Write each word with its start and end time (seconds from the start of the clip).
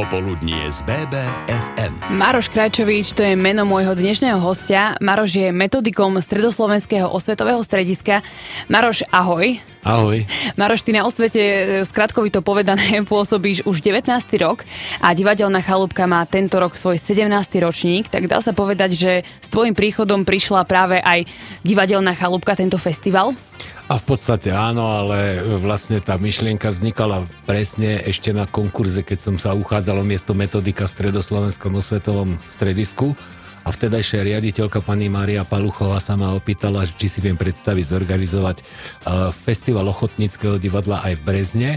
Popoludnie 0.00 0.72
z 0.72 0.80
BBFM. 0.88 1.92
Maroš 2.16 2.48
Krajčovič, 2.48 3.12
to 3.12 3.20
je 3.20 3.36
meno 3.36 3.68
môjho 3.68 3.92
dnešného 3.92 4.40
hostia. 4.40 4.96
Maroš 4.96 5.36
je 5.36 5.48
metodikom 5.52 6.16
Stredoslovenského 6.16 7.04
osvetového 7.04 7.60
strediska. 7.60 8.24
Maroš, 8.72 9.04
ahoj. 9.12 9.60
Ahoj. 9.80 10.28
Maroš, 10.60 10.84
ty 10.84 10.92
na 10.92 11.08
osvete, 11.08 11.40
e, 11.40 11.64
skratkovito 11.88 12.44
povedané, 12.44 13.00
pôsobíš 13.08 13.64
už 13.64 13.80
19. 13.80 14.12
rok 14.44 14.68
a 15.00 15.16
divadelná 15.16 15.64
chalúbka 15.64 16.04
má 16.04 16.20
tento 16.28 16.60
rok 16.60 16.76
svoj 16.76 17.00
17. 17.00 17.32
ročník, 17.64 18.12
tak 18.12 18.28
dá 18.28 18.44
sa 18.44 18.52
povedať, 18.52 18.92
že 18.92 19.12
s 19.40 19.48
tvojim 19.48 19.72
príchodom 19.72 20.28
prišla 20.28 20.68
práve 20.68 21.00
aj 21.00 21.24
divadelná 21.64 22.12
chalúbka, 22.12 22.52
tento 22.52 22.76
festival? 22.76 23.32
A 23.90 23.98
v 23.98 24.04
podstate 24.04 24.54
áno, 24.54 24.86
ale 24.86 25.42
vlastne 25.58 25.98
tá 25.98 26.14
myšlienka 26.14 26.70
vznikala 26.70 27.26
presne 27.42 27.98
ešte 28.04 28.30
na 28.30 28.46
konkurze, 28.46 29.02
keď 29.02 29.18
som 29.18 29.34
sa 29.40 29.56
uchádzal 29.56 29.98
o 29.98 30.06
miesto 30.06 30.36
metodika 30.36 30.86
v 30.86 30.94
Stredoslovenskom 30.94 31.74
osvetovom 31.74 32.38
stredisku. 32.46 33.18
A 33.60 33.68
vtedajšia 33.68 34.24
riaditeľka 34.24 34.80
pani 34.80 35.12
Mária 35.12 35.44
Paluchová 35.44 36.00
sa 36.00 36.16
ma 36.16 36.32
opýtala, 36.32 36.88
či 36.88 37.12
si 37.12 37.20
viem 37.20 37.36
predstaviť 37.36 37.84
zorganizovať 37.92 38.56
uh, 38.60 39.28
festival 39.28 39.84
ochotníckého 39.84 40.56
divadla 40.56 41.04
aj 41.04 41.20
v 41.20 41.24
Brezne. 41.24 41.70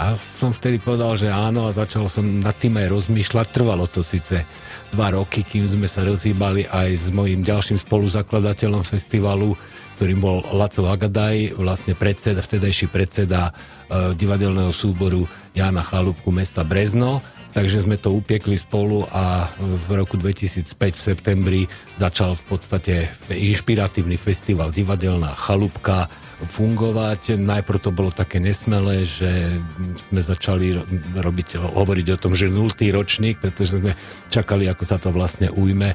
A 0.00 0.16
som 0.16 0.50
vtedy 0.50 0.82
povedal, 0.82 1.14
že 1.14 1.30
áno 1.30 1.68
a 1.68 1.76
začal 1.76 2.10
som 2.10 2.24
nad 2.42 2.56
tým 2.58 2.74
aj 2.80 2.90
rozmýšľať. 2.90 3.46
Trvalo 3.54 3.86
to 3.86 4.02
síce 4.02 4.44
dva 4.92 5.14
roky, 5.14 5.46
kým 5.46 5.64
sme 5.64 5.86
sa 5.88 6.04
rozhýbali 6.04 6.68
aj 6.68 6.88
s 6.90 7.06
mojim 7.14 7.40
ďalším 7.40 7.78
spoluzakladateľom 7.80 8.82
festivalu, 8.82 9.54
ktorým 9.96 10.18
bol 10.18 10.42
Laco 10.52 10.90
Agadaj, 10.90 11.54
vlastne 11.54 11.94
predseda, 11.94 12.42
vtedajší 12.42 12.90
predseda 12.90 13.52
e, 13.52 14.16
divadelného 14.18 14.74
súboru 14.74 15.30
Jana 15.54 15.86
Chalúbku 15.86 16.34
mesta 16.34 16.66
Brezno. 16.66 17.22
Takže 17.52 17.84
sme 17.84 18.00
to 18.00 18.16
upiekli 18.16 18.56
spolu 18.56 19.04
a 19.12 19.44
v 19.60 19.88
roku 19.92 20.16
2005 20.16 20.72
v 20.72 21.02
septembri 21.02 21.60
začal 22.00 22.32
v 22.32 22.44
podstate 22.48 22.94
inšpiratívny 23.28 24.16
festival 24.16 24.72
Divadelná 24.72 25.36
chalúbka 25.36 26.08
fungovať. 26.48 27.36
Najprv 27.36 27.78
to 27.78 27.90
bolo 27.92 28.08
také 28.08 28.40
nesmelé, 28.40 29.04
že 29.04 29.60
sme 30.08 30.24
začali 30.24 30.80
robiť, 31.20 31.60
hovoriť 31.60 32.06
o 32.16 32.20
tom, 32.20 32.32
že 32.32 32.48
nultý 32.48 32.88
ročník, 32.88 33.38
pretože 33.38 33.84
sme 33.84 33.92
čakali, 34.32 34.64
ako 34.66 34.84
sa 34.88 34.96
to 34.96 35.12
vlastne 35.12 35.52
ujme 35.52 35.92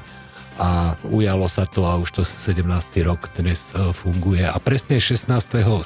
a 0.58 0.98
ujalo 1.06 1.46
sa 1.46 1.66
to 1.70 1.86
a 1.86 1.94
už 1.98 2.10
to 2.10 2.22
17. 2.26 2.66
rok 3.06 3.30
dnes 3.38 3.70
e, 3.70 3.94
funguje. 3.94 4.42
A 4.42 4.58
presne 4.58 4.98
16. 4.98 5.30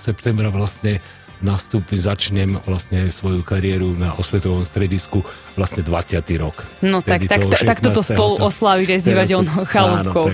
septembra 0.01 0.49
vlastne 0.49 1.05
nastúpi, 1.43 1.99
začnem 1.99 2.59
vlastne 2.65 3.11
svoju 3.11 3.43
kariéru 3.43 3.93
na 3.99 4.15
osvetovom 4.17 4.63
stredisku 4.63 5.27
vlastne 5.59 5.83
20. 5.85 6.23
rok. 6.39 6.63
No 6.81 7.03
tak, 7.03 7.27
tak, 7.27 7.51
tak 7.51 7.79
toto 7.83 8.01
spolu 8.01 8.41
oslavíš 8.41 8.97
aj 8.97 9.01
s 9.03 9.07
divadelnou 9.11 9.63
chalúbkou. 9.67 10.31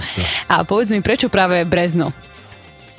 A 0.53 0.63
povedz 0.63 0.93
mi, 0.93 1.01
prečo 1.01 1.33
práve 1.33 1.65
Brezno? 1.65 2.13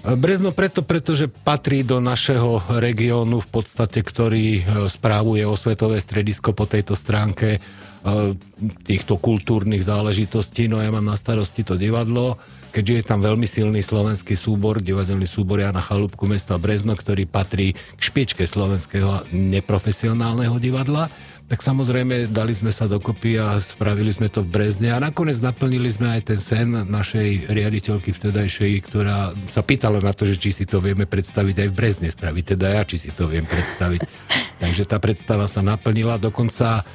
E, 0.05 0.15
Brezno 0.15 0.55
preto, 0.55 0.81
pretože 0.81 1.27
patrí 1.27 1.83
do 1.83 1.99
našeho 1.99 2.63
regiónu 2.79 3.43
v 3.43 3.49
podstate, 3.49 3.99
ktorý 4.03 4.47
e, 4.59 4.61
správuje 4.87 5.43
osvetové 5.43 5.99
stredisko 5.99 6.55
po 6.55 6.67
tejto 6.67 6.95
stránke 6.95 7.59
týchto 8.87 9.19
kultúrnych 9.19 9.83
záležitostí, 9.83 10.71
no 10.71 10.79
ja 10.79 10.87
mám 10.87 11.03
na 11.03 11.19
starosti 11.19 11.67
to 11.67 11.75
divadlo, 11.75 12.39
keďže 12.71 12.93
je 12.95 13.03
tam 13.03 13.19
veľmi 13.19 13.43
silný 13.43 13.83
slovenský 13.83 14.39
súbor, 14.39 14.79
divadelný 14.79 15.27
súbor 15.27 15.59
Jana 15.59 15.83
Chalúbku 15.83 16.23
mesta 16.23 16.55
Brezno, 16.55 16.95
ktorý 16.95 17.27
patrí 17.27 17.75
k 17.75 18.01
špičke 18.01 18.47
slovenského 18.47 19.27
neprofesionálneho 19.35 20.55
divadla, 20.63 21.11
tak 21.49 21.65
samozrejme 21.65 22.29
dali 22.29 22.53
sme 22.53 22.69
sa 22.69 22.85
dokopy 22.85 23.41
a 23.41 23.57
spravili 23.57 24.13
sme 24.13 24.29
to 24.29 24.45
v 24.45 24.53
Brezne 24.53 24.93
a 24.93 25.01
nakoniec 25.01 25.41
naplnili 25.41 25.89
sme 25.89 26.13
aj 26.13 26.21
ten 26.29 26.37
sen 26.37 26.69
našej 26.85 27.49
riaditeľky 27.49 28.13
vtedajšej, 28.13 28.71
ktorá 28.85 29.33
sa 29.49 29.65
pýtala 29.65 29.97
na 29.97 30.13
to, 30.13 30.29
že 30.29 30.37
či 30.37 30.53
si 30.53 30.63
to 30.69 30.77
vieme 30.77 31.09
predstaviť 31.09 31.65
aj 31.65 31.67
v 31.73 31.77
Brezne 31.77 32.09
spraviť, 32.13 32.43
teda 32.53 32.77
ja 32.77 32.85
či 32.85 33.01
si 33.01 33.09
to 33.09 33.25
viem 33.25 33.49
predstaviť. 33.49 34.05
Takže 34.61 34.83
tá 34.85 35.01
predstava 35.01 35.49
sa 35.49 35.65
naplnila, 35.65 36.21
dokonca 36.21 36.85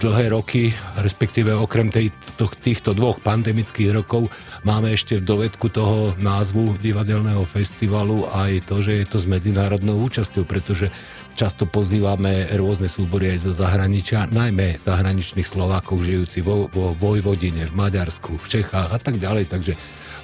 dlhé 0.00 0.32
roky, 0.32 0.72
respektíve 0.96 1.52
okrem 1.52 1.92
tej, 1.92 2.08
to, 2.40 2.48
týchto 2.48 2.96
dvoch 2.96 3.20
pandemických 3.20 3.92
rokov 3.92 4.32
máme 4.64 4.96
ešte 4.96 5.20
v 5.20 5.28
dovedku 5.28 5.68
toho 5.68 6.16
názvu 6.16 6.80
divadelného 6.80 7.44
festivalu 7.44 8.24
aj 8.32 8.64
to, 8.64 8.80
že 8.80 9.04
je 9.04 9.06
to 9.06 9.18
s 9.20 9.28
medzinárodnou 9.28 10.00
účasťou, 10.08 10.48
pretože 10.48 10.88
často 11.36 11.68
pozývame 11.68 12.48
rôzne 12.56 12.88
súbory 12.88 13.36
aj 13.36 13.44
zo 13.44 13.52
zahraničia, 13.52 14.32
najmä 14.32 14.80
zahraničných 14.80 15.44
Slovákov 15.44 16.00
žijúci 16.08 16.40
vo, 16.40 16.72
vo 16.72 16.96
Vojvodine, 16.96 17.68
v 17.68 17.76
Maďarsku, 17.76 18.40
v 18.40 18.46
Čechách 18.48 18.88
a 18.88 18.96
tak 18.96 19.20
ďalej, 19.20 19.52
takže 19.52 19.76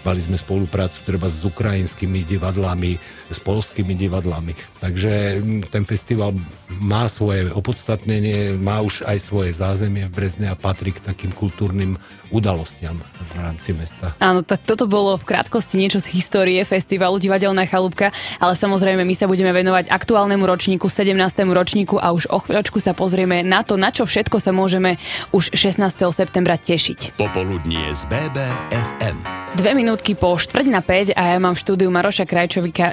Mali 0.03 0.19
sme 0.19 0.35
spoluprácu 0.35 0.99
treba 1.07 1.31
s 1.31 1.43
ukrajinskými 1.47 2.27
divadlami, 2.27 2.99
s 3.31 3.39
polskými 3.39 3.95
divadlami. 3.95 4.55
Takže 4.83 5.39
mm, 5.39 5.71
ten 5.71 5.87
festival 5.87 6.35
má 6.83 7.07
svoje 7.07 7.51
opodstatnenie, 7.55 8.59
má 8.59 8.83
už 8.83 9.07
aj 9.07 9.19
svoje 9.23 9.51
zázemie 9.55 10.11
v 10.11 10.15
Brezne 10.15 10.51
a 10.51 10.59
patrí 10.59 10.91
k 10.91 11.03
takým 11.03 11.31
kultúrnym 11.31 11.99
udalostiam 12.33 12.97
v 12.97 13.33
rámci 13.37 13.77
mesta. 13.77 14.17
Áno, 14.19 14.41
tak 14.41 14.65
toto 14.65 14.89
bolo 14.89 15.21
v 15.21 15.29
krátkosti 15.29 15.77
niečo 15.77 16.01
z 16.01 16.11
histórie 16.17 16.65
festivalu 16.65 17.21
Divadelná 17.21 17.69
chalúbka, 17.69 18.11
ale 18.41 18.57
samozrejme 18.57 19.05
my 19.05 19.15
sa 19.15 19.29
budeme 19.29 19.53
venovať 19.53 19.93
aktuálnemu 19.93 20.43
ročníku, 20.43 20.89
17. 20.89 21.13
ročníku 21.45 22.01
a 22.01 22.17
už 22.17 22.33
o 22.33 22.41
chvíľočku 22.41 22.81
sa 22.81 22.97
pozrieme 22.97 23.45
na 23.45 23.61
to, 23.63 23.77
na 23.77 23.93
čo 23.93 24.09
všetko 24.09 24.41
sa 24.41 24.51
môžeme 24.51 24.97
už 25.31 25.53
16. 25.53 25.85
septembra 26.11 26.57
tešiť. 26.57 27.21
Popoludnie 27.21 27.93
z 27.93 28.09
BBFM. 28.09 29.43
Dve 29.53 29.77
minútky 29.77 30.17
po 30.17 30.41
štvrť 30.41 30.67
na 30.73 30.81
5 30.81 31.13
a 31.13 31.37
ja 31.37 31.39
mám 31.39 31.53
v 31.53 31.61
štúdiu 31.61 31.93
Maroša 31.93 32.25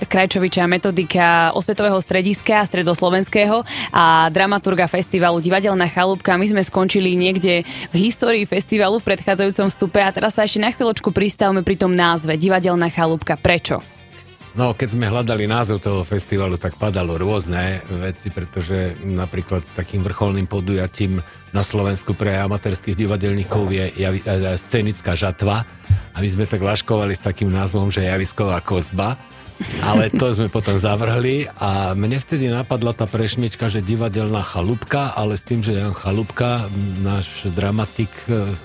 Krajčoviča, 0.04 0.68
metodika 0.68 1.56
osvetového 1.56 1.96
strediska 2.04 2.68
stredoslovenského 2.68 3.64
a 3.96 4.28
dramaturga 4.28 4.92
festivalu 4.92 5.40
Divadelná 5.40 5.88
chalúbka. 5.88 6.36
My 6.36 6.52
sme 6.52 6.60
skončili 6.60 7.16
niekde 7.16 7.64
v 7.64 8.12
histórii 8.12 8.44
festivalu 8.44 9.00
v 9.00 9.08
predchádzajúcom 9.30 9.70
vstupe 9.70 10.02
a 10.02 10.10
teraz 10.10 10.42
sa 10.42 10.42
ešte 10.42 10.58
na 10.58 10.74
chvíľočku 10.74 11.14
pristavme 11.14 11.62
pri 11.62 11.78
tom 11.78 11.94
názve 11.94 12.34
Divadelná 12.34 12.90
chalúbka. 12.90 13.38
Prečo? 13.38 13.78
No, 14.58 14.74
keď 14.74 14.98
sme 14.98 15.06
hľadali 15.06 15.46
názov 15.46 15.86
toho 15.86 16.02
festivalu, 16.02 16.58
tak 16.58 16.74
padalo 16.82 17.14
rôzne 17.14 17.86
veci, 18.02 18.34
pretože 18.34 18.98
napríklad 19.06 19.62
takým 19.78 20.02
vrcholným 20.02 20.50
podujatím 20.50 21.22
na 21.54 21.62
Slovensku 21.62 22.18
pre 22.18 22.42
amatérských 22.42 22.98
divadelníkov 22.98 23.70
je 23.70 23.86
javi, 24.02 24.26
e, 24.26 24.58
scenická 24.58 25.14
žatva. 25.14 25.62
A 26.18 26.26
my 26.26 26.26
sme 26.26 26.50
tak 26.50 26.66
laškovali 26.66 27.14
s 27.14 27.22
takým 27.22 27.54
názvom, 27.54 27.94
že 27.94 28.10
javisková 28.10 28.66
kozba. 28.66 29.14
Ale 29.86 30.10
to 30.10 30.34
sme 30.34 30.50
potom 30.50 30.82
zavrhli 30.82 31.46
a 31.62 31.94
mne 31.94 32.18
vtedy 32.18 32.50
napadla 32.50 32.98
tá 32.98 33.06
prešmička, 33.06 33.70
že 33.70 33.86
divadelná 33.86 34.42
chalúbka, 34.42 35.14
ale 35.14 35.38
s 35.38 35.46
tým, 35.46 35.62
že 35.62 35.76
Jan 35.78 35.94
Chalúbka, 35.94 36.66
náš 36.98 37.46
dramatik 37.54 38.10
e, 38.26 38.58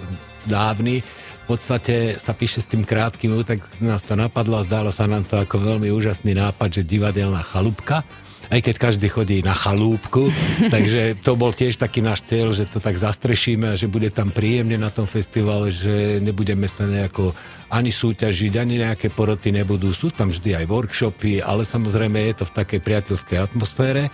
dávny, 0.46 1.04
v 1.44 1.46
podstate 1.46 2.16
sa 2.16 2.32
píše 2.32 2.64
s 2.64 2.70
tým 2.72 2.88
krátkým 2.88 3.36
tak 3.44 3.60
nás 3.84 4.00
to 4.00 4.16
napadlo 4.16 4.56
a 4.56 4.64
zdalo 4.64 4.88
sa 4.88 5.04
nám 5.04 5.28
to 5.28 5.36
ako 5.36 5.60
veľmi 5.60 5.92
úžasný 5.92 6.32
nápad, 6.32 6.80
že 6.80 6.88
divadelná 6.88 7.44
chalúbka. 7.44 8.00
Aj 8.48 8.60
keď 8.60 8.76
každý 8.76 9.08
chodí 9.08 9.40
na 9.44 9.52
chalúbku, 9.52 10.32
takže 10.74 11.20
to 11.20 11.36
bol 11.36 11.52
tiež 11.52 11.76
taký 11.76 12.00
náš 12.00 12.24
cieľ, 12.24 12.56
že 12.56 12.64
to 12.64 12.80
tak 12.80 12.96
zastrešíme 12.96 13.72
a 13.72 13.76
že 13.76 13.92
bude 13.92 14.08
tam 14.08 14.32
príjemne 14.32 14.80
na 14.80 14.88
tom 14.88 15.04
festivale, 15.04 15.68
že 15.68 16.20
nebudeme 16.24 16.64
sa 16.64 16.88
nejako 16.88 17.36
ani 17.68 17.92
súťažiť, 17.92 18.52
ani 18.56 18.80
nejaké 18.80 19.12
poroty 19.12 19.52
nebudú. 19.52 19.92
Sú 19.92 20.12
tam 20.12 20.32
vždy 20.32 20.64
aj 20.64 20.68
workshopy, 20.68 21.44
ale 21.44 21.68
samozrejme 21.68 22.20
je 22.32 22.34
to 22.40 22.44
v 22.48 22.56
takej 22.56 22.80
priateľskej 22.80 23.36
atmosfére 23.36 24.08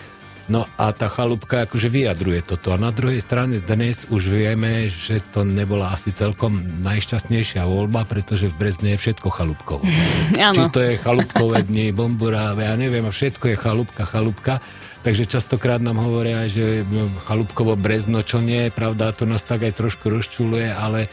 No 0.50 0.66
a 0.74 0.90
tá 0.90 1.06
chalúbka 1.06 1.62
akože 1.62 1.86
vyjadruje 1.86 2.42
toto. 2.42 2.74
A 2.74 2.82
na 2.82 2.90
druhej 2.90 3.22
strane 3.22 3.62
dnes 3.62 4.10
už 4.10 4.34
vieme, 4.34 4.90
že 4.90 5.22
to 5.30 5.46
nebola 5.46 5.94
asi 5.94 6.10
celkom 6.10 6.66
najšťastnejšia 6.82 7.62
voľba, 7.62 8.02
pretože 8.02 8.50
v 8.50 8.58
Brezne 8.58 8.98
je 8.98 8.98
všetko 8.98 9.30
chalúbkov. 9.30 9.78
Či 10.58 10.64
to 10.74 10.82
je 10.82 10.98
chalúbkové 10.98 11.62
dni, 11.70 11.94
bomburáve, 11.94 12.66
ja 12.66 12.74
neviem, 12.74 13.06
a 13.06 13.14
všetko 13.14 13.54
je 13.54 13.56
chalúbka, 13.62 14.02
chalúbka. 14.02 14.58
Takže 15.06 15.30
častokrát 15.30 15.78
nám 15.78 16.02
hovoria, 16.02 16.44
že 16.50 16.82
no, 16.82 17.08
chalúbkovo 17.30 17.78
brezno, 17.78 18.20
čo 18.26 18.42
nie 18.42 18.68
je 18.68 18.74
pravda, 18.74 19.14
to 19.14 19.30
nás 19.30 19.46
tak 19.46 19.64
aj 19.64 19.78
trošku 19.78 20.10
rozčuluje, 20.12 20.68
ale 20.68 21.06
e, 21.06 21.08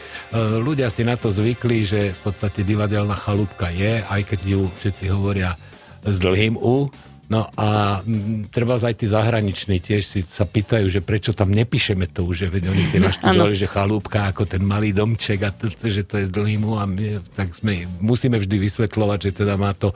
ľudia 0.60 0.92
si 0.92 1.08
na 1.08 1.16
to 1.16 1.32
zvykli, 1.32 1.88
že 1.88 2.00
v 2.12 2.20
podstate 2.20 2.68
divadelná 2.68 3.16
chalúbka 3.16 3.72
je, 3.72 4.02
aj 4.02 4.20
keď 4.28 4.40
ju 4.44 4.62
všetci 4.82 5.08
hovoria 5.08 5.56
s 6.04 6.20
dlhým 6.20 6.60
U, 6.60 6.92
No 7.28 7.44
a 7.60 8.00
m, 8.08 8.48
treba 8.48 8.80
aj 8.80 9.04
tí 9.04 9.04
zahraniční 9.04 9.84
tiež 9.84 10.00
si 10.00 10.20
sa 10.24 10.48
pýtajú, 10.48 10.88
že 10.88 11.04
prečo 11.04 11.36
tam 11.36 11.52
nepíšeme 11.52 12.08
to 12.08 12.24
už, 12.24 12.44
že 12.44 12.48
veď 12.48 12.72
oni 12.72 12.84
si 12.88 12.96
naštudovali, 13.04 13.52
že 13.52 13.68
chalúbka 13.68 14.32
ako 14.32 14.48
ten 14.48 14.64
malý 14.64 14.96
domček 14.96 15.44
a 15.44 15.52
to, 15.52 15.68
že 15.68 16.08
to 16.08 16.16
je 16.20 16.24
s 16.24 16.32
dlhým 16.32 16.64
a 16.80 16.88
my, 16.88 17.20
tak 17.36 17.52
sme, 17.52 17.84
musíme 18.00 18.40
vždy 18.40 18.56
vysvetľovať, 18.56 19.18
že 19.28 19.44
teda 19.44 19.60
má 19.60 19.76
to 19.76 19.92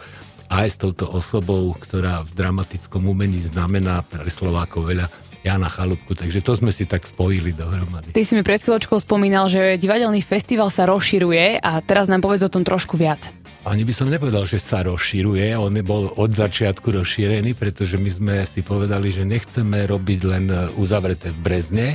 aj 0.53 0.69
s 0.69 0.77
touto 0.77 1.09
osobou, 1.09 1.73
ktorá 1.73 2.21
v 2.21 2.37
dramatickom 2.37 3.09
umení 3.09 3.41
znamená 3.41 4.05
pre 4.05 4.29
Slovákov 4.29 4.93
veľa, 4.93 5.09
Jana 5.43 5.67
Chalúbku, 5.67 6.15
takže 6.15 6.39
to 6.39 6.55
sme 6.55 6.71
si 6.71 6.87
tak 6.87 7.03
spojili 7.03 7.51
dohromady. 7.51 8.15
Ty 8.15 8.23
si 8.23 8.39
mi 8.39 8.47
pred 8.47 8.63
chvíľočkou 8.63 8.95
spomínal, 9.03 9.51
že 9.51 9.75
divadelný 9.75 10.23
festival 10.23 10.71
sa 10.71 10.87
rozširuje 10.87 11.59
a 11.59 11.83
teraz 11.83 12.07
nám 12.07 12.23
povedz 12.23 12.47
o 12.47 12.53
tom 12.53 12.63
trošku 12.63 12.95
viac. 12.95 13.35
Ani 13.63 13.87
by 13.87 13.95
som 13.95 14.11
nepovedal, 14.11 14.43
že 14.43 14.59
sa 14.59 14.83
rozširuje, 14.83 15.55
on 15.55 15.71
bol 15.87 16.11
od 16.19 16.35
začiatku 16.35 16.99
rozšírený, 16.99 17.55
pretože 17.55 17.95
my 17.95 18.11
sme 18.11 18.35
si 18.43 18.59
povedali, 18.67 19.15
že 19.15 19.23
nechceme 19.23 19.87
robiť 19.87 20.21
len 20.27 20.51
uzavreté 20.75 21.31
v 21.31 21.39
Brezne, 21.39 21.89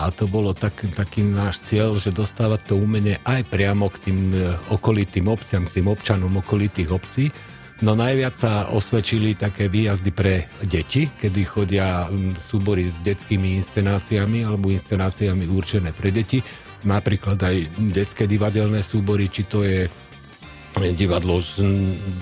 a 0.00 0.08
to 0.08 0.24
bolo 0.24 0.56
tak, 0.56 0.72
taký 0.96 1.20
náš 1.20 1.60
cieľ, 1.68 2.00
že 2.00 2.08
dostávať 2.08 2.72
to 2.72 2.74
umenie 2.80 3.20
aj 3.26 3.44
priamo 3.52 3.92
k 3.92 4.08
tým 4.08 4.18
e, 4.32 4.56
okolitým 4.72 5.28
obciam, 5.28 5.68
k 5.68 5.76
tým 5.76 5.92
občanom 5.92 6.40
okolitých 6.40 6.88
obcí. 6.88 7.28
No 7.84 7.92
najviac 7.92 8.32
sa 8.32 8.52
osvedčili 8.72 9.36
také 9.36 9.68
výjazdy 9.68 10.10
pre 10.12 10.48
deti, 10.64 11.04
kedy 11.04 11.40
chodia 11.44 12.08
súbory 12.48 12.88
s 12.88 12.96
detskými 13.04 13.60
inscenáciami 13.60 14.40
alebo 14.40 14.72
inscenáciami 14.72 15.48
určené 15.48 15.92
pre 15.92 16.08
deti. 16.08 16.40
Napríklad 16.80 17.36
aj 17.36 17.56
detské 17.92 18.24
divadelné 18.24 18.80
súbory, 18.80 19.28
či 19.28 19.44
to 19.44 19.68
je 19.68 19.84
divadlo 20.78 21.42
z 21.42 21.60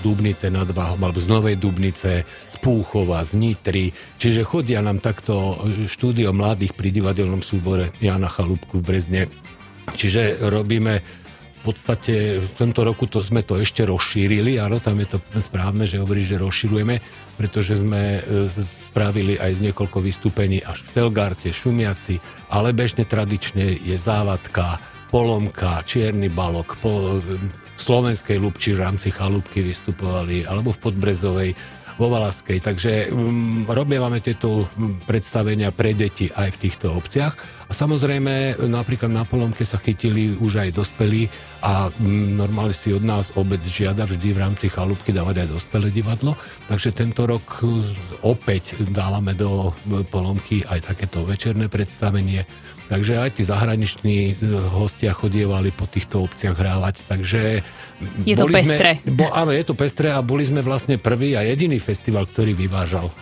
Dubnice 0.02 0.48
nad 0.48 0.66
Váhom 0.72 0.98
alebo 0.98 1.20
z 1.20 1.28
Novej 1.28 1.56
Dubnice, 1.60 2.24
z 2.26 2.56
Púchova, 2.58 3.22
z 3.22 3.36
Nitry. 3.38 3.92
Čiže 4.18 4.42
chodia 4.42 4.82
nám 4.82 4.98
takto 4.98 5.62
štúdio 5.86 6.34
mladých 6.34 6.74
pri 6.74 6.88
divadelnom 6.90 7.44
súbore 7.44 7.94
Jana 8.00 8.26
Chalúbku 8.26 8.80
v 8.80 8.86
Brezne. 8.86 9.22
Čiže 9.94 10.42
robíme 10.48 11.00
v 11.58 11.62
podstate 11.74 12.38
v 12.38 12.52
tomto 12.54 12.86
roku 12.86 13.10
to 13.10 13.18
sme 13.18 13.42
to 13.42 13.58
ešte 13.58 13.82
rozšírili, 13.82 14.62
áno, 14.62 14.78
tam 14.78 15.02
je 15.02 15.10
to 15.10 15.18
správne, 15.42 15.90
že 15.90 15.98
hovorí, 15.98 16.22
že 16.22 16.38
rozširujeme, 16.38 17.02
pretože 17.34 17.82
sme 17.82 18.22
e, 18.22 18.46
spravili 18.46 19.34
aj 19.36 19.58
niekoľko 19.58 19.98
vystúpení 19.98 20.62
až 20.62 20.86
v 20.86 20.88
Telgarte, 20.94 21.50
Šumiaci, 21.50 22.22
ale 22.54 22.70
bežne 22.70 23.02
tradične 23.02 23.74
je 23.74 23.98
závadka, 23.98 24.78
polomka, 25.10 25.82
čierny 25.82 26.30
balok, 26.30 26.78
po, 26.78 27.18
slovenskej 27.80 28.36
Lubči 28.42 28.74
v 28.74 28.82
rámci 28.82 29.08
chalúbky 29.10 29.62
vystupovali, 29.62 30.44
alebo 30.44 30.74
v 30.74 30.82
Podbrezovej, 30.82 31.50
vo 31.98 32.06
Valaskej. 32.06 32.62
Takže 32.62 33.10
um, 33.10 33.66
robievame 33.66 34.22
tieto 34.22 34.70
predstavenia 35.04 35.74
pre 35.74 35.98
deti 35.98 36.30
aj 36.30 36.54
v 36.54 36.60
týchto 36.62 36.94
obciach. 36.94 37.57
A 37.68 37.72
samozrejme, 37.76 38.64
napríklad 38.64 39.12
na 39.12 39.28
Polomke 39.28 39.60
sa 39.68 39.76
chytili 39.76 40.32
už 40.40 40.64
aj 40.64 40.70
dospelí 40.72 41.28
a 41.60 41.92
um, 41.92 42.32
normálne 42.40 42.72
si 42.72 42.96
od 42.96 43.04
nás 43.04 43.28
obec 43.36 43.60
žiada 43.60 44.08
vždy 44.08 44.32
v 44.32 44.40
rámci 44.40 44.66
chalúbky 44.72 45.12
dávať 45.12 45.44
aj 45.44 45.48
dospelé 45.52 45.92
divadlo. 45.92 46.32
Takže 46.64 46.96
tento 46.96 47.28
rok 47.28 47.60
opäť 48.24 48.80
dávame 48.88 49.36
do 49.36 49.76
Polomky 50.08 50.64
aj 50.64 50.88
takéto 50.88 51.28
večerné 51.28 51.68
predstavenie 51.68 52.48
Takže 52.88 53.20
aj 53.20 53.30
tí 53.36 53.42
zahraniční 53.44 54.32
hostia 54.72 55.12
chodievali 55.12 55.68
po 55.76 55.84
týchto 55.84 56.24
obciach 56.24 56.56
hrávať. 56.56 57.04
Takže 57.04 57.60
je 58.24 58.32
to 58.32 58.48
pestré. 58.48 59.04
Sme, 59.04 59.12
bo, 59.12 59.28
áno, 59.28 59.52
je 59.52 59.60
to 59.60 59.76
pestré 59.76 60.08
a 60.08 60.24
boli 60.24 60.48
sme 60.48 60.64
vlastne 60.64 60.96
prvý 60.96 61.36
a 61.36 61.44
jediný 61.44 61.76
festival, 61.76 62.24
ktorý 62.24 62.56
vyvážal. 62.56 63.12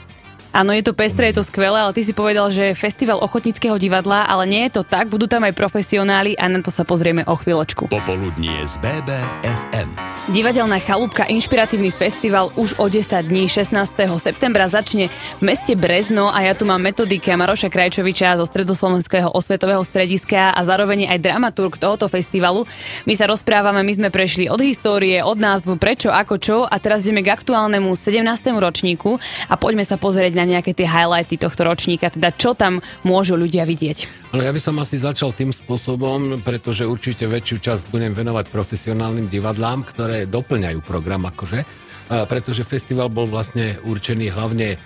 Áno, 0.56 0.72
je 0.72 0.80
to 0.80 0.96
pestré, 0.96 1.28
je 1.28 1.36
to 1.36 1.44
skvelé, 1.44 1.76
ale 1.76 1.92
ty 1.92 2.00
si 2.00 2.16
povedal, 2.16 2.48
že 2.48 2.72
festival 2.72 3.20
ochotnického 3.20 3.76
divadla, 3.76 4.24
ale 4.24 4.48
nie 4.48 4.64
je 4.64 4.80
to 4.80 4.88
tak, 4.88 5.12
budú 5.12 5.28
tam 5.28 5.44
aj 5.44 5.52
profesionáli 5.52 6.32
a 6.32 6.48
na 6.48 6.64
to 6.64 6.72
sa 6.72 6.80
pozrieme 6.80 7.28
o 7.28 7.36
chvíľočku. 7.36 7.92
Popoludnie 7.92 8.64
z 8.64 8.80
BBFM. 8.80 9.92
Divadelná 10.32 10.80
chalúbka 10.80 11.28
Inšpiratívny 11.28 11.92
festival 11.92 12.50
už 12.56 12.80
o 12.80 12.88
10 12.88 13.28
dní 13.28 13.52
16. 13.52 13.76
septembra 14.16 14.64
začne 14.66 15.12
v 15.38 15.42
meste 15.44 15.76
Brezno 15.76 16.32
a 16.32 16.40
ja 16.40 16.56
tu 16.56 16.64
mám 16.64 16.80
metodika 16.80 17.36
Maroša 17.36 17.68
Krajčoviča 17.68 18.40
zo 18.40 18.48
Stredoslovenského 18.48 19.28
osvetového 19.36 19.84
strediska 19.84 20.56
a 20.56 20.60
zároveň 20.64 21.12
aj 21.12 21.20
dramaturg 21.20 21.76
tohoto 21.76 22.08
festivalu. 22.08 22.64
My 23.04 23.12
sa 23.12 23.28
rozprávame, 23.28 23.84
my 23.84 23.92
sme 23.92 24.08
prešli 24.08 24.48
od 24.48 24.58
histórie, 24.64 25.20
od 25.20 25.36
názvu, 25.36 25.76
prečo, 25.76 26.08
ako, 26.08 26.34
čo 26.40 26.56
a 26.64 26.74
teraz 26.80 27.04
ideme 27.04 27.20
k 27.20 27.36
aktuálnemu 27.36 27.92
17. 27.92 28.24
ročníku 28.56 29.20
a 29.46 29.54
poďme 29.60 29.84
sa 29.84 30.00
pozrieť 30.00 30.32
na 30.32 30.45
nejaké 30.46 30.72
tie 30.72 30.86
highlighty 30.86 31.36
tohto 31.36 31.66
ročníka, 31.66 32.08
teda 32.08 32.30
čo 32.30 32.54
tam 32.54 32.78
môžu 33.02 33.34
ľudia 33.34 33.66
vidieť? 33.66 34.30
Ale 34.32 34.46
ja 34.46 34.52
by 34.54 34.60
som 34.62 34.78
asi 34.78 34.96
začal 34.96 35.34
tým 35.34 35.50
spôsobom, 35.50 36.40
pretože 36.46 36.86
určite 36.86 37.26
väčšiu 37.26 37.56
časť 37.60 37.84
budem 37.90 38.14
venovať 38.14 38.48
profesionálnym 38.48 39.26
divadlám, 39.26 39.82
ktoré 39.82 40.24
doplňajú 40.30 40.80
program 40.86 41.26
akože, 41.26 41.66
pretože 42.06 42.62
festival 42.62 43.10
bol 43.10 43.26
vlastne 43.26 43.74
určený 43.82 44.30
hlavne 44.30 44.78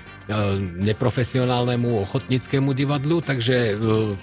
neprofesionálnemu 0.80 2.06
ochotnickému 2.06 2.72
divadlu, 2.72 3.20
takže 3.20 3.74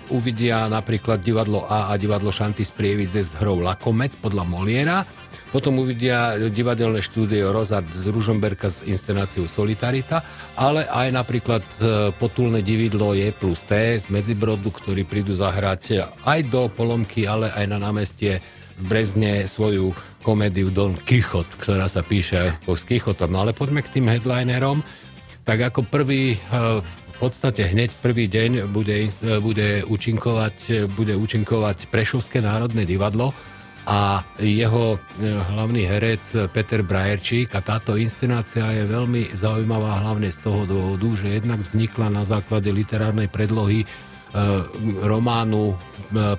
uvidia 0.10 0.66
napríklad 0.72 1.20
divadlo 1.20 1.68
A 1.68 1.92
a 1.92 2.00
divadlo 2.00 2.32
Šanty 2.32 2.64
z 2.64 2.72
Prievidze 2.72 3.22
s 3.22 3.36
hrou 3.38 3.60
Lakomec 3.60 4.16
podľa 4.18 4.44
Moliera 4.48 5.00
potom 5.48 5.80
uvidia 5.80 6.36
divadelné 6.52 7.00
štúdio 7.00 7.56
Rozard 7.56 7.88
z 7.96 8.12
Ružomberka 8.12 8.68
s 8.68 8.84
inscenáciou 8.84 9.48
Solitarita, 9.48 10.20
ale 10.60 10.84
aj 10.86 11.08
napríklad 11.16 11.64
e, 11.64 11.72
potulné 12.20 12.60
dividlo 12.60 13.16
Je 13.16 13.32
plus 13.32 13.64
T 13.64 13.96
z 13.96 14.06
Medzibrodu, 14.12 14.68
ktorí 14.68 15.08
prídu 15.08 15.32
zahrať 15.32 16.04
aj 16.28 16.40
do 16.52 16.68
Polomky, 16.68 17.24
ale 17.24 17.48
aj 17.56 17.64
na 17.64 17.80
námestie 17.80 18.44
v 18.78 18.84
Brezne 18.92 19.48
svoju 19.48 19.96
komédiu 20.22 20.68
Don 20.70 20.94
Kichot, 20.94 21.48
ktorá 21.58 21.88
sa 21.88 22.04
píše 22.04 22.60
s 22.68 22.84
Kichotom. 22.84 23.32
No 23.32 23.48
ale 23.48 23.56
poďme 23.56 23.82
k 23.82 23.98
tým 23.98 24.12
headlinerom. 24.12 24.84
Tak 25.48 25.72
ako 25.72 25.88
prvý 25.88 26.36
e, 26.36 26.38
v 26.84 27.16
podstate 27.16 27.64
hneď 27.72 27.96
prvý 28.04 28.28
deň 28.28 28.68
bude, 28.68 29.08
bude, 29.40 29.82
účinkovať, 29.88 30.86
bude 30.92 31.16
účinkovať 31.16 31.88
Prešovské 31.88 32.44
národné 32.44 32.84
divadlo, 32.84 33.34
a 33.88 34.20
jeho 34.44 35.00
hlavný 35.24 35.88
herec 35.88 36.52
Peter 36.52 36.84
Brajerčík 36.84 37.56
a 37.56 37.64
táto 37.64 37.96
inscenácia 37.96 38.68
je 38.76 38.84
veľmi 38.84 39.32
zaujímavá 39.32 40.04
hlavne 40.04 40.28
z 40.28 40.44
toho 40.44 40.68
dôvodu, 40.68 41.24
že 41.24 41.40
jednak 41.40 41.64
vznikla 41.64 42.12
na 42.12 42.28
základe 42.28 42.68
literárnej 42.68 43.32
predlohy 43.32 43.88
románu 45.08 45.80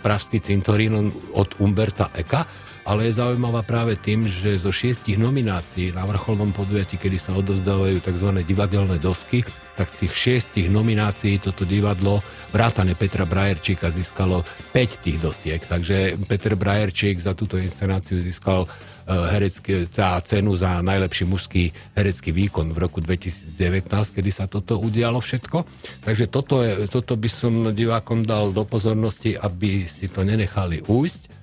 Pražský 0.04 0.44
cintorín 0.44 1.08
od 1.32 1.56
Umberta 1.56 2.12
Eka, 2.12 2.44
ale 2.88 3.12
je 3.12 3.20
zaujímavá 3.20 3.60
práve 3.68 4.00
tým, 4.00 4.24
že 4.24 4.56
zo 4.56 4.72
šiestich 4.72 5.20
nominácií 5.20 5.92
na 5.92 6.08
vrcholnom 6.08 6.56
podujatí, 6.56 6.96
kedy 6.96 7.20
sa 7.20 7.36
odovzdávajú 7.36 8.00
tzv. 8.00 8.28
divadelné 8.48 8.96
dosky, 8.96 9.44
tak 9.76 9.92
z 9.92 10.08
tých 10.08 10.14
šiestich 10.16 10.66
nominácií 10.72 11.36
toto 11.36 11.68
divadlo 11.68 12.24
vrátane 12.48 12.96
Petra 12.96 13.28
Brajerčíka 13.28 13.92
získalo 13.92 14.40
5 14.72 15.04
tých 15.04 15.20
dosiek. 15.20 15.60
Takže 15.60 16.16
Peter 16.24 16.56
Brajerčík 16.56 17.20
za 17.20 17.36
túto 17.36 17.60
inscenáciu 17.60 18.24
získal 18.24 18.64
e, 18.64 18.68
herecký, 19.36 19.84
tá 19.92 20.16
cenu 20.24 20.56
za 20.56 20.80
najlepší 20.80 21.28
mužský 21.28 21.70
herecký 21.92 22.32
výkon 22.32 22.72
v 22.72 22.78
roku 22.88 23.04
2019, 23.04 24.16
kedy 24.16 24.30
sa 24.32 24.48
toto 24.48 24.80
udialo 24.80 25.20
všetko. 25.20 25.62
Takže 26.08 26.24
toto, 26.32 26.64
je, 26.64 26.88
toto 26.88 27.20
by 27.20 27.28
som 27.28 27.52
divákom 27.68 28.24
dal 28.24 28.48
do 28.50 28.64
pozornosti, 28.64 29.36
aby 29.36 29.84
si 29.84 30.08
to 30.08 30.24
nenechali 30.24 30.80
újsť 30.88 31.37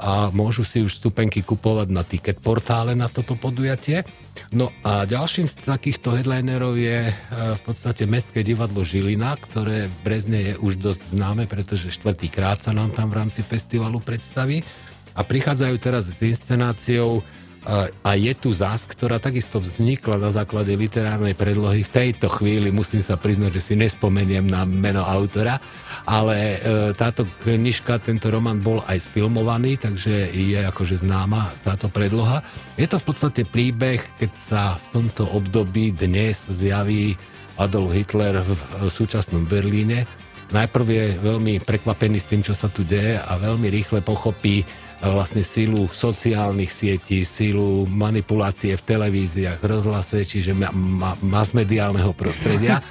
a 0.00 0.32
môžu 0.32 0.64
si 0.64 0.80
už 0.80 0.96
stupenky 0.96 1.44
kupovať 1.44 1.88
na 1.92 2.00
ticket 2.00 2.40
portále 2.40 2.96
na 2.96 3.12
toto 3.12 3.36
podujatie. 3.36 4.08
No 4.48 4.72
a 4.80 5.04
ďalším 5.04 5.44
z 5.44 5.60
takýchto 5.60 6.16
headlinerov 6.16 6.80
je 6.80 7.12
e, 7.12 7.14
v 7.30 7.62
podstate 7.62 8.08
Mestské 8.08 8.40
divadlo 8.40 8.80
Žilina, 8.80 9.36
ktoré 9.36 9.92
v 9.92 9.96
Brezne 10.00 10.40
je 10.40 10.54
už 10.56 10.80
dosť 10.80 11.12
známe, 11.12 11.44
pretože 11.44 11.92
štvrtýkrát 11.92 12.64
sa 12.64 12.72
nám 12.72 12.96
tam 12.96 13.12
v 13.12 13.20
rámci 13.20 13.44
festivalu 13.44 14.00
predstaví. 14.00 14.64
A 15.12 15.20
prichádzajú 15.20 15.76
teraz 15.76 16.08
s 16.08 16.24
inscenáciou 16.24 17.20
a 17.68 18.16
je 18.16 18.32
tu 18.32 18.56
zás, 18.56 18.88
ktorá 18.88 19.20
takisto 19.20 19.60
vznikla 19.60 20.16
na 20.16 20.32
základe 20.32 20.72
literárnej 20.72 21.36
predlohy. 21.36 21.84
V 21.84 21.92
tejto 21.92 22.32
chvíli 22.32 22.72
musím 22.72 23.04
sa 23.04 23.20
priznať, 23.20 23.60
že 23.60 23.64
si 23.72 23.74
nespomeniem 23.76 24.48
na 24.48 24.64
meno 24.64 25.04
autora, 25.04 25.60
ale 26.08 26.56
e, 26.56 26.58
táto 26.96 27.28
knižka, 27.44 28.00
tento 28.00 28.32
román 28.32 28.64
bol 28.64 28.80
aj 28.88 29.04
sfilmovaný, 29.04 29.76
takže 29.76 30.32
je 30.32 30.56
akože 30.56 31.04
známa 31.04 31.52
táto 31.60 31.92
predloha. 31.92 32.40
Je 32.80 32.88
to 32.88 32.96
v 32.96 33.06
podstate 33.12 33.42
príbeh, 33.44 34.00
keď 34.16 34.32
sa 34.32 34.62
v 34.80 34.86
tomto 34.96 35.28
období 35.28 35.92
dnes 35.92 36.48
zjaví 36.48 37.20
Adolf 37.60 37.92
Hitler 37.92 38.40
v 38.40 38.88
súčasnom 38.88 39.44
Berlíne. 39.44 40.08
Najprv 40.50 40.86
je 40.88 41.06
veľmi 41.20 41.60
prekvapený 41.62 42.18
s 42.18 42.26
tým, 42.26 42.40
čo 42.40 42.56
sa 42.56 42.72
tu 42.72 42.82
deje 42.82 43.20
a 43.20 43.36
veľmi 43.36 43.68
rýchle 43.70 44.00
pochopí, 44.00 44.64
vlastne 45.00 45.40
sílu 45.40 45.88
sociálnych 45.88 46.68
sietí, 46.68 47.24
sílu 47.24 47.88
manipulácie 47.88 48.76
v 48.76 48.84
televíziách, 48.84 49.64
rozhlase, 49.64 50.28
čiže 50.28 50.52
ma, 50.52 50.68
ma, 50.72 51.16
masmediálneho 51.24 52.12
prostredia. 52.12 52.84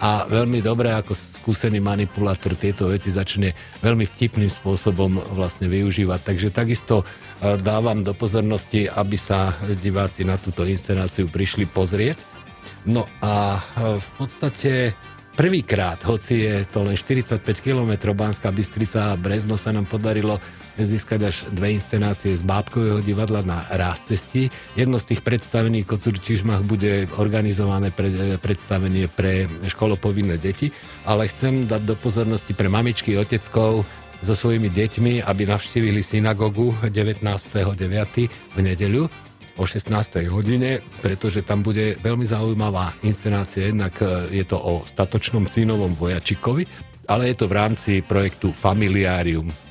A 0.00 0.24
veľmi 0.24 0.64
dobre 0.64 0.88
ako 0.96 1.12
skúsený 1.12 1.76
manipulátor 1.84 2.56
tieto 2.56 2.88
veci 2.88 3.12
začne 3.12 3.52
veľmi 3.84 4.08
vtipným 4.08 4.48
spôsobom 4.48 5.20
vlastne 5.36 5.68
využívať. 5.68 6.20
Takže 6.24 6.48
takisto 6.48 7.04
e, 7.04 7.60
dávam 7.60 8.00
do 8.00 8.16
pozornosti, 8.16 8.88
aby 8.88 9.20
sa 9.20 9.52
diváci 9.76 10.24
na 10.24 10.40
túto 10.40 10.64
inscenáciu 10.64 11.28
prišli 11.28 11.68
pozrieť. 11.68 12.16
No 12.88 13.04
a 13.20 13.60
e, 13.60 14.00
v 14.00 14.08
podstate 14.16 14.96
prvýkrát, 15.36 16.00
hoci 16.08 16.48
je 16.48 16.64
to 16.64 16.80
len 16.80 16.96
45 16.96 17.44
km 17.60 18.16
Banská 18.16 18.48
Bystrica 18.48 19.12
a 19.12 19.20
Brezno 19.20 19.60
sa 19.60 19.68
nám 19.68 19.84
podarilo 19.84 20.40
získať 20.78 21.20
až 21.26 21.36
dve 21.50 21.74
inscenácie 21.74 22.36
z 22.36 22.42
Bábkového 22.44 23.02
divadla 23.02 23.42
na 23.42 23.66
cesti. 23.96 24.52
Jedno 24.78 25.00
z 25.00 25.14
tých 25.14 25.22
predstavení 25.26 25.82
Kocúr 25.82 26.18
Čižmach 26.18 26.62
bude 26.62 27.10
organizované 27.18 27.90
pre, 27.90 28.38
predstavenie 28.38 29.10
pre 29.10 29.48
školopovinné 29.66 30.38
deti, 30.38 30.70
ale 31.08 31.26
chcem 31.26 31.66
dať 31.66 31.82
do 31.82 31.94
pozornosti 31.96 32.54
pre 32.54 32.70
mamičky, 32.70 33.16
oteckov, 33.18 33.82
so 34.20 34.36
svojimi 34.36 34.68
deťmi, 34.68 35.24
aby 35.24 35.42
navštívili 35.48 36.04
synagogu 36.04 36.76
19.9. 36.84 38.28
v 38.28 38.58
nedeľu 38.60 39.08
o 39.56 39.64
16. 39.64 39.92
hodine, 40.28 40.80
pretože 41.04 41.44
tam 41.44 41.64
bude 41.64 41.96
veľmi 42.00 42.24
zaujímavá 42.24 42.96
inscenácia. 43.04 43.68
Jednak 43.68 44.00
e, 44.00 44.40
je 44.40 44.44
to 44.48 44.56
o 44.56 44.84
statočnom 44.88 45.44
synovom 45.48 45.92
vojačikovi, 45.96 46.64
ale 47.08 47.32
je 47.32 47.36
to 47.36 47.46
v 47.48 47.56
rámci 47.56 47.92
projektu 48.00 48.52
Familiárium. 48.52 49.69